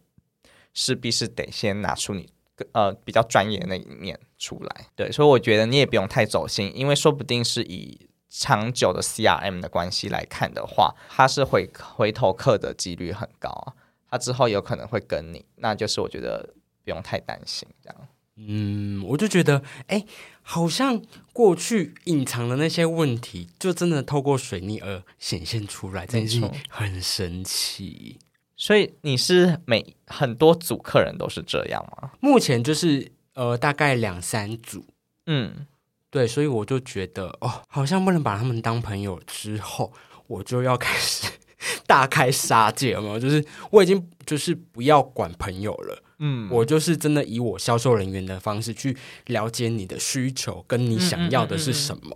[0.76, 2.30] 势必是得先拿出你
[2.74, 4.86] 呃比较专业的那一面出来。
[4.96, 13.74] 对，所以我觉得你也不用太走心，因为说不定是以长久的 CRM 的关系来看的话，他是回回头客的几率很高啊。
[14.08, 18.08] 他之后有可能会跟你，那就是我觉得不用太担心这样。
[18.38, 20.06] 嗯，我就觉得，哎，
[20.42, 28.20] 好像过去隐藏的那些问题，就真的透过水逆而显现出来，真是很神奇。
[28.58, 32.12] 所以你是每很多组客人都是这样吗？
[32.20, 34.86] 目前就是呃，大概两三组。
[35.28, 35.68] 嗯，
[36.10, 39.20] 对，所以我就觉得，哦，好像不能把他们当朋友。
[39.28, 39.92] 之后
[40.28, 41.28] 我就要开始
[41.86, 46.02] 大开杀戒了，就是我已经就是不要管朋友了。
[46.20, 48.96] 嗯，我就是真的以我销售人员的方式去
[49.28, 52.16] 了解你的需求，跟你想要的是什么。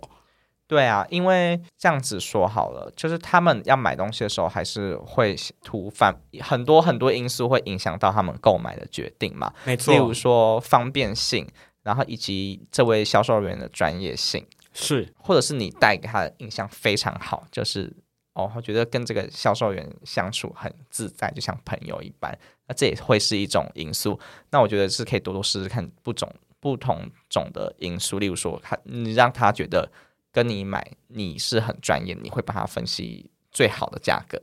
[0.66, 5.34] 对啊，因为这样子说好了，就是他们要买东西的时候，还是会
[5.64, 9.52] 突反很多很多因素会影响到他们购买的决定嘛。
[9.64, 11.44] 没错，例如说方便性，
[11.82, 17.92] 然后以及这位销售人员的专业性，是，或者是你带给他的印象非常好，就是
[18.34, 22.36] 哦，我觉得跟这个销售员相处很自在，就像朋友一般。
[22.68, 24.18] 那这也会是一种因素，
[24.50, 29.90] 那我觉得是可以多多试试看不种不同种的因素，例如说，他你让他觉得
[30.30, 34.40] 跟你买你是很专业，你会帮他分析最好的价格，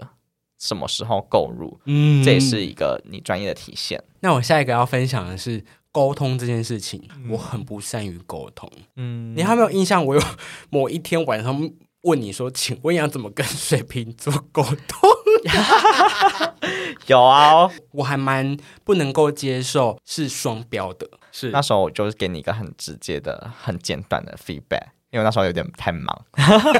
[0.59, 4.03] 什么时候购入，嗯，这也是一个你专业的体现。
[4.19, 10.05] 那我下一个要分享的是沟通这件事情，我很不善于沟通，嗯，你还没有印象？
[10.05, 10.21] 我有
[10.69, 11.71] 某一天晚上
[12.01, 15.09] 问你说，请问要怎么跟水瓶座沟通？
[17.07, 21.09] 有啊，我还蛮不能够接受是双标的。
[21.31, 26.25] 是那时候我就是给你一个很直接的、很简短的 feedback，因为那时候有点太忙，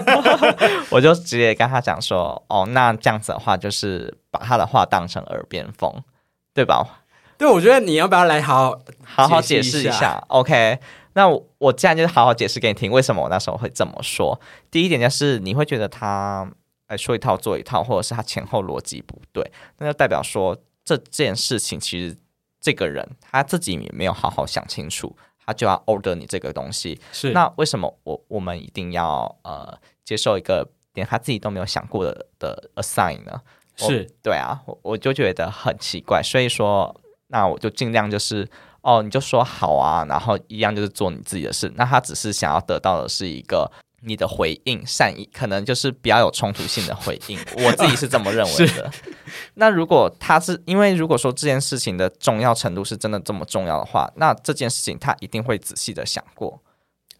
[0.90, 5.94] 我就直接跟他讲说：“哦，那这样子的话，就是把他的话当成耳边风，
[6.54, 7.04] 对吧？”
[7.38, 10.80] 对，我觉得你要不要来好好好解释一下？OK，
[11.18, 14.40] 那我我既然就是好好解释给你听，为什么我那时候会这么说？
[14.70, 16.48] 第一点就是你会觉得他。
[16.90, 19.44] 来说一套做一套，或者是他前后逻辑不对，
[19.78, 22.16] 那就代表说这件事情其实
[22.62, 25.14] 这个人他自己也没有好好想清楚，
[25.46, 26.98] 他就要 order 你这个东西。
[27.12, 33.42] 是那为什么我我们一定要呃接受一个连他自己都没有想过的的 assign 呢？
[33.76, 36.96] 是对啊，我我就觉得很奇怪，所以说
[37.28, 38.50] 那我就尽量就是
[38.88, 41.72] 哦，你就说好啊，然后一样就是做你自己的事。
[41.76, 43.70] 那他只是想要得到的是一个。
[44.02, 48.90] 你的回应善意，可能就是比较有冲突性的回应， 我自己是这么认为的。
[49.56, 56.62] 那如果他是因为如果说这件事情的重要程度是真的这么重要的话，那这件事情他一定会仔细的想过，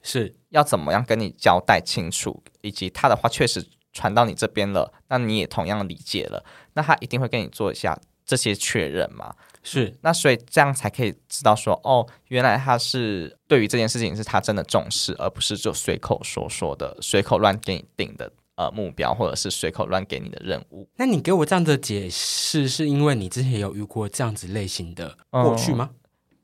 [0.04, 6.46] 是要怎么样跟你交代清楚，以及他的话确实传到你这边了，那你也同样理解了，
[6.76, 9.34] 那他一定会跟你做一下这些确认嘛。
[9.70, 20.88] 是，那所以这样才可以知道说，哦，原来他是对于这件事情是他真的重视，而不是就随口说说的，随口乱给你定的呃目标，或者是随口乱给你的任务。
[20.96, 25.90] 那你给我这样的解释，是因为你之前有遇过这样子类型的过去吗？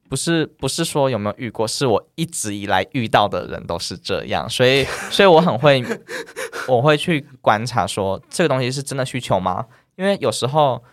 [0.09, 5.81] 不是，不是说有没有遇过，是我一直以来遇到的人都是这样，所以，所以我很会，
[6.67, 9.65] 我会去观察说这个东西是真的需求吗？
[9.95, 10.83] 因为有时候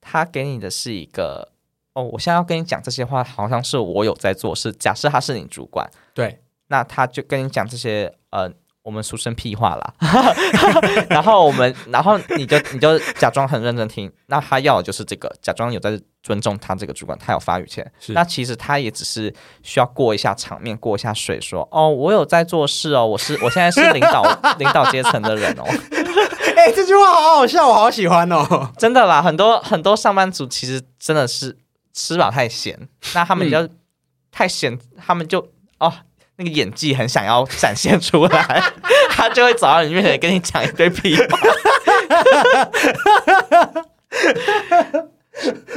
[0.00, 1.50] 他给你的是一个。
[1.94, 4.72] 哦，我现在要跟你讲这些话，好像是我有在做事。
[4.72, 8.50] 假设他是你主管，对，那他就跟你讲这些，呃，
[8.82, 9.94] 我们俗称屁话啦。
[11.08, 17.88] 然后我们，然后你就你就假装很认真听，那他要的就是这个，假装有在尊重他这个主管，他有发语权。
[18.08, 19.32] 那其实他也只是
[19.62, 24.24] 需要过一下场面，过一下水，说哦，我有在做事哦，我是我现在是领导
[24.58, 25.64] 领导阶层的人哦。
[26.56, 28.72] 哎、这句话好好笑，我好喜欢哦。
[28.78, 31.58] 真的啦，很多很多上班族其实真的是
[31.94, 33.68] 吃饱太闲，那他们就、
[34.30, 34.76] 太闲，
[35.06, 35.38] 他们就
[35.78, 35.92] 哦
[36.36, 38.62] 那个演技很想要展现出来，
[39.08, 41.24] 他就会走到你面前跟你讲一堆屁话。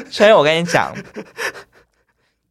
[0.10, 0.96] 所以我跟你讲，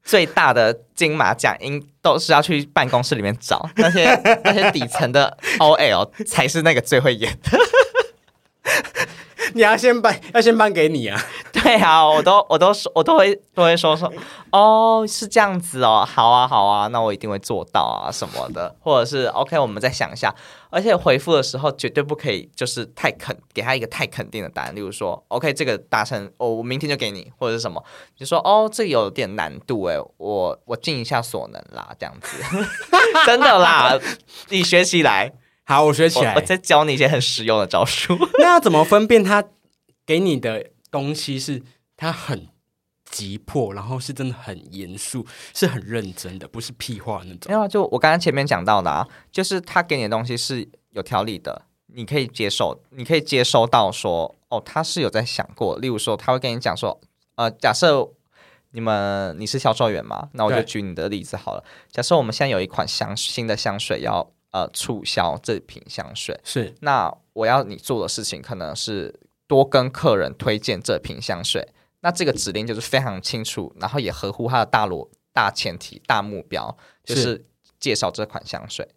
[0.05, 4.05] 最大的金马奖应都是要去办公室里面找那些
[4.45, 7.59] 那些底层的 OL 才是那个最会演的。
[9.57, 11.18] 你要先颁，要先颁给你啊。
[11.50, 14.12] 对啊，我都我都说我都会都会说说
[14.50, 20.32] 哦是这样子哦，好啊好啊，那我一定会做到啊什么的，或者是 OK，我们再想一下，
[20.68, 27.82] 而且回复的时候绝对不可以就是太肯给他一个太肯定的答案，例如说 OK 这个达成哦，我明天就给你，或者是什么，
[28.14, 32.36] 就说哦这有点难度诶，我我尽一下所能啦，这样子，
[33.24, 33.98] 真的啦，
[34.50, 35.32] 你学起来，
[35.69, 36.41] 好，我学起来我我。
[36.41, 38.17] 再教你一些很实用的招数。
[38.39, 39.45] 那要怎么分辨他
[40.07, 41.61] 给你的东西是
[41.97, 42.47] 他很
[43.11, 47.41] 急迫，然后是真的很严肃，是很认真的，不是屁话那种。
[47.49, 55.77] 没有啊，就我刚刚前面讲到的啊，就是他给你的东西是有条理的，你可以接受，你可以接收到说，哦，他是有在想过。
[55.79, 57.01] 例如说，他会跟你讲说，
[57.35, 58.09] 呃，假设
[58.71, 61.64] 你们你是销售员嘛，那我就举你的例子好了。
[61.91, 69.14] 假设我们现在有一款香新的香水要呃促销这瓶香水，是那我要你做的事情可能是
[69.46, 71.68] 多跟客人推荐这瓶香水。
[72.00, 77.44] 那这个指令就是非常清楚，然后也合乎它的大逻大前提、大目标，就是是
[77.78, 78.88] 介绍这款香水，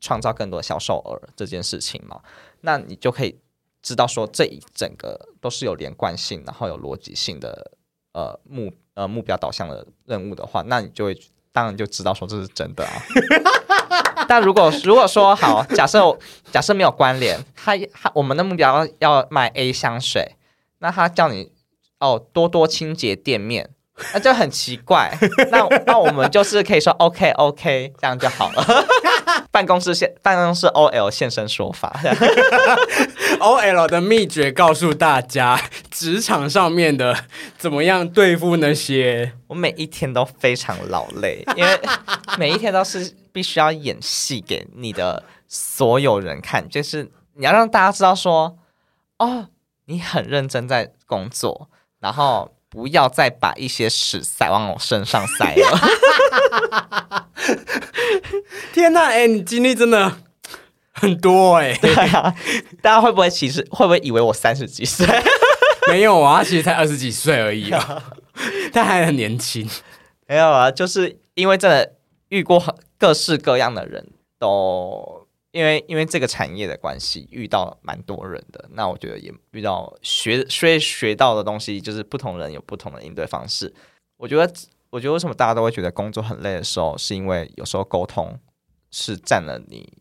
[0.00, 2.22] 创造更多的销售额这件事情嘛。
[2.62, 3.38] 那你就可以
[3.82, 7.72] 知道说这一整个都是有连贯性，然后有逻辑性的
[8.12, 11.20] 呃目呃目标导向的任务的话，那你就会
[11.52, 12.92] 当然就知道说这是真的啊。
[14.28, 16.00] 但如果如果说好， 假设
[16.50, 20.36] 假设没有关联，他他我们的目标要卖 A 香水，
[20.78, 21.50] 那他叫你
[21.98, 23.68] 哦多多清洁店面，
[24.14, 25.12] 那就很奇怪。
[25.50, 28.64] 那那我们就是可以说 OK OK 这样就好了。
[29.50, 32.00] 办公室现办公室 OL 现身说法，
[33.40, 35.60] OL 的秘诀，告诉大家
[35.90, 37.24] 职场上面的
[37.58, 39.32] 怎么样对付那些。
[39.46, 41.80] 我每一天都非常劳累，因为
[42.38, 48.56] 每一天都是必须要演戏给你的所有人看，就是你要让大家知道说，
[49.18, 49.48] 哦，
[49.86, 51.68] 你很认真在工作，
[51.98, 57.26] 然后不要再把一些屎塞往我身上塞了。
[58.72, 60.18] 天呐，哎、你经历真的
[60.92, 62.34] 很多哎、 对啊，
[62.80, 65.06] 大家会不会其实会不会以为我三十几岁？
[65.90, 68.02] 没有啊，其实才二十几岁而已啊，
[68.72, 69.68] 他还很年轻。
[70.28, 71.94] 没有啊，就是因为真的
[72.28, 74.06] 遇过很各式各样的人，
[74.38, 75.19] 都
[75.52, 78.68] 因为因为这个产业的关系，遇到蛮多人的。
[78.72, 83.72] 那我觉得也遇到学学学到的东西，就是不同人有不同的应对方式。
[84.16, 84.52] 我觉得，
[84.90, 88.38] 我觉得为什么大家都会觉得工作很累的时候，是因为有时候沟通
[88.90, 89.92] 是占了你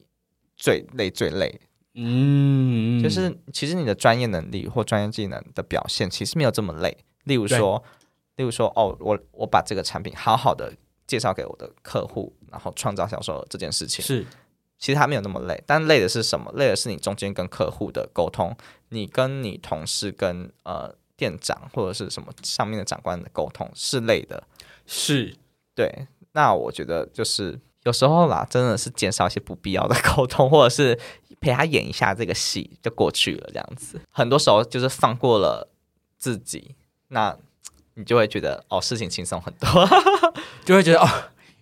[0.56, 1.60] 最累最累
[1.96, 6.96] 嗯，就是其实你的专业能力或专业技能的表现，其实没有这么累。
[7.24, 7.84] 例如说，
[8.36, 10.72] 例如说，哦，我我把这个产品好好的
[11.08, 14.26] 介绍给我的客户，然后创造销售额这件事情，是
[14.80, 15.64] 其实他没有那么累。
[15.68, 16.52] 但累的是什么？
[16.56, 18.56] 累的是你中间跟客户的沟通，
[18.90, 24.42] 你跟你同事、跟呃店长或者是什么上面的长官的沟通是累的。
[24.88, 25.36] 是，
[25.76, 30.98] 对，那我觉得就是有时候啦，真的是减少一些不必要的沟通，或者是
[31.40, 34.00] 陪他演一下这个戏就过去了，这样子。
[34.10, 35.70] 很多时候就是放过了
[36.18, 36.76] 自己，
[37.10, 37.38] 那
[37.96, 39.70] 你就会觉得哦，事情轻松很多。
[40.66, 41.08] 就会觉得哦，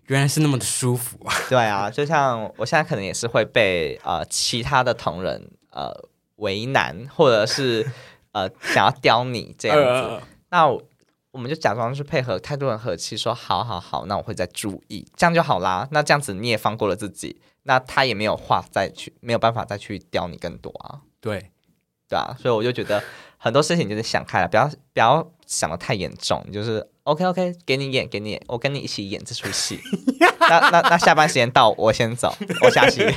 [0.08, 1.34] 原来是那么的舒服啊。
[1.48, 5.94] 对啊，就像我现在可能也是会被呃其他的同仁呃
[6.38, 7.86] 为难，或者是
[8.34, 9.84] 呃想要刁你这样子。
[10.16, 10.82] 呃那我
[11.32, 15.88] 我们就假装去配合，态度很和气，说好好好，那我会再注意，这样就好啦。
[15.92, 21.52] 那这样子你也放过了自己，那他也没有话再去，没有办法再去刁你更多啊，对，
[22.08, 22.34] 对啊。
[22.40, 23.04] 所以我就觉得
[23.38, 29.80] 很多事情就是想开了，不要不要想的太严重，就是 OK OK，给你演，给你演，我跟你一起演这出戏。
[30.50, 33.02] 那那那下班时间到，我先走， 我下戏。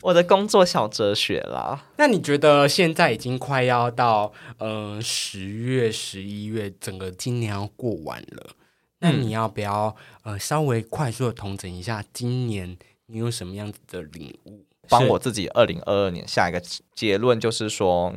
[0.00, 1.84] 我的工作小哲学啦。
[1.98, 8.52] 那你觉得现在已经快要到呃十月、十一月，整个今年要过完了，
[9.00, 14.64] 那你要不要呃稍微快速的统整一下，今年你有什么样子的领悟？
[14.88, 16.62] 帮我自己二零二二年下一个
[16.94, 18.14] 结论，就是说。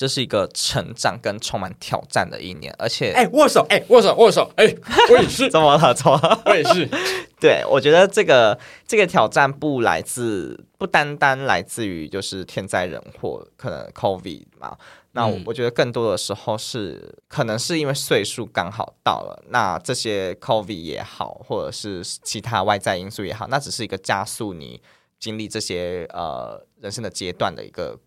[0.00, 4.64] 这是一个成长跟充满挑战的一年，而且哎，握手，哎，握手，握手，哎，
[5.12, 5.92] 我也是，怎么了？
[5.92, 6.42] 怎么？
[6.46, 6.88] 我也是。
[7.38, 14.74] 对，我觉得这个这个挑战不来自，不单单来自于就是天灾人祸，可能 COVID 嘛。
[15.12, 24.80] 那我觉得更多的时候是，可能是因为岁数刚好到了，那这些 COVID 也好，或者是其他外在因素也好，那只是一个加速你
[25.18, 27.98] 经历这些呃人生的阶段的一个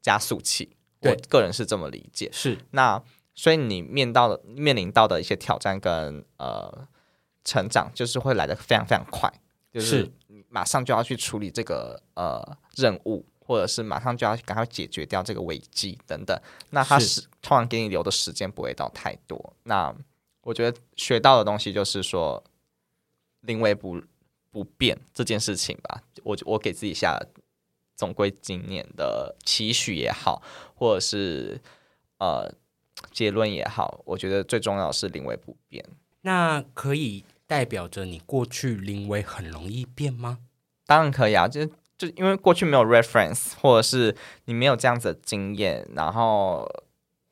[0.00, 0.70] 加速器。
[1.02, 3.02] 我个人是这么理解，是那
[3.34, 6.86] 所以你面到的面临到的一些挑战跟呃
[7.44, 9.32] 成长，就是会来的非常非常快，
[9.72, 10.08] 就是
[10.48, 16.38] 马上就要去处理这个呃任务，或者是马上就要赶快解决掉这个危机等等。
[16.70, 19.54] 那它是通常给你留的时间不会到太多。
[19.64, 19.94] 那
[20.42, 22.42] 我觉得学到的东西就是说，
[23.40, 24.00] 临危不
[24.50, 26.02] 不变这件事情吧。
[26.22, 27.18] 我我给自己下。
[28.02, 30.42] 总归今年的期许也好，
[30.74, 31.60] 或者是
[32.18, 32.52] 呃
[33.12, 35.84] 结论也好，我觉得最重要是临危不变。
[36.22, 40.38] 那可以代表着你过去临危很容易变吗？
[40.84, 41.64] 当然可以啊，就
[41.96, 46.68] 就因为过去没有 reference，或者是你没有这样子的经验，然后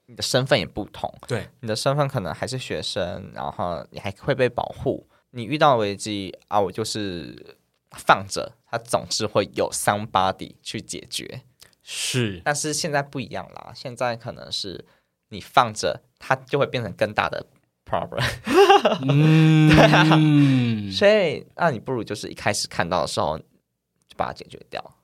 [0.07, 7.57] 你的身份也不同，对，你的身份可能还是学生，然后你还会被保护，你遇到危机啊，我就是。
[7.97, 11.43] 放着，它总是会有 somebody 去解决，
[11.83, 12.41] 是。
[12.45, 14.85] 但是现在不一样啦，现在可能是
[15.31, 17.47] 你放着，它就会变成更大的
[17.85, 18.25] problem。
[19.09, 20.93] 嗯，对啊。
[20.93, 24.95] 所以，那你不如就是一开始看到的时候就把它解决掉，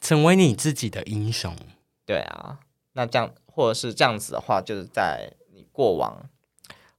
[0.00, 1.56] 成为你自己的英雄。
[2.04, 2.60] 对啊，
[2.92, 6.28] 那这样或者是这样子的话，就是在你过往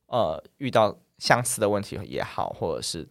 [0.08, 3.08] 呃遇到相似的问题也好，或者是。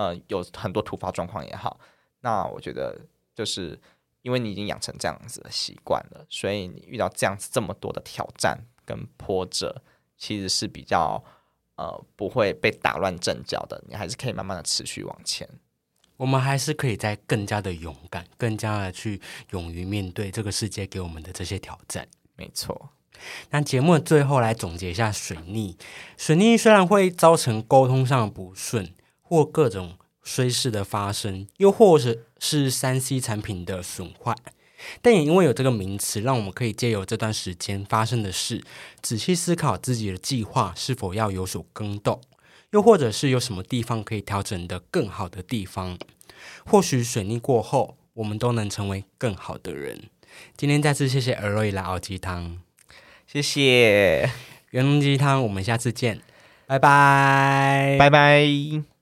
[0.00, 1.78] 呃，有很多突发状况也好，
[2.20, 2.98] 那我觉得
[3.34, 3.78] 就是
[4.22, 9.82] 因为你已经养成这样子的习惯了，所以你遇到这样子这么多的挑战跟波折，
[10.16, 11.22] 其实是比较
[11.76, 15.46] 呃不会被打乱阵脚的，你还是可以慢慢的持续往前。
[16.16, 19.20] 我们还是可以再更加的勇敢，更加的去
[19.50, 22.08] 勇于面对这个世界给我们的这些挑战。
[22.36, 22.90] 没错。
[23.50, 25.76] 那节目的最后来总结一下水逆，
[26.16, 28.94] 水逆虽然会造成沟通上的不顺。
[29.30, 34.34] 或各种衰事的发生，又或者是三 C 产品的损坏，
[35.00, 38.64] 但也因为有这个名词，让我们可以借由这段时间发生的事，
[39.00, 42.20] 仔细思考自己的计划是否要有所更动，
[42.72, 45.96] 又或者是有什么地方可以调整的更好的地方。
[46.66, 50.10] 或许水逆过后，我们都能成为更好的人。
[50.56, 52.58] 今天再次谢谢尔瑞来熬鸡汤，
[53.28, 54.28] 谢谢
[54.70, 56.20] 元龙鸡汤，我们下次见，
[56.66, 58.99] 拜拜，拜拜。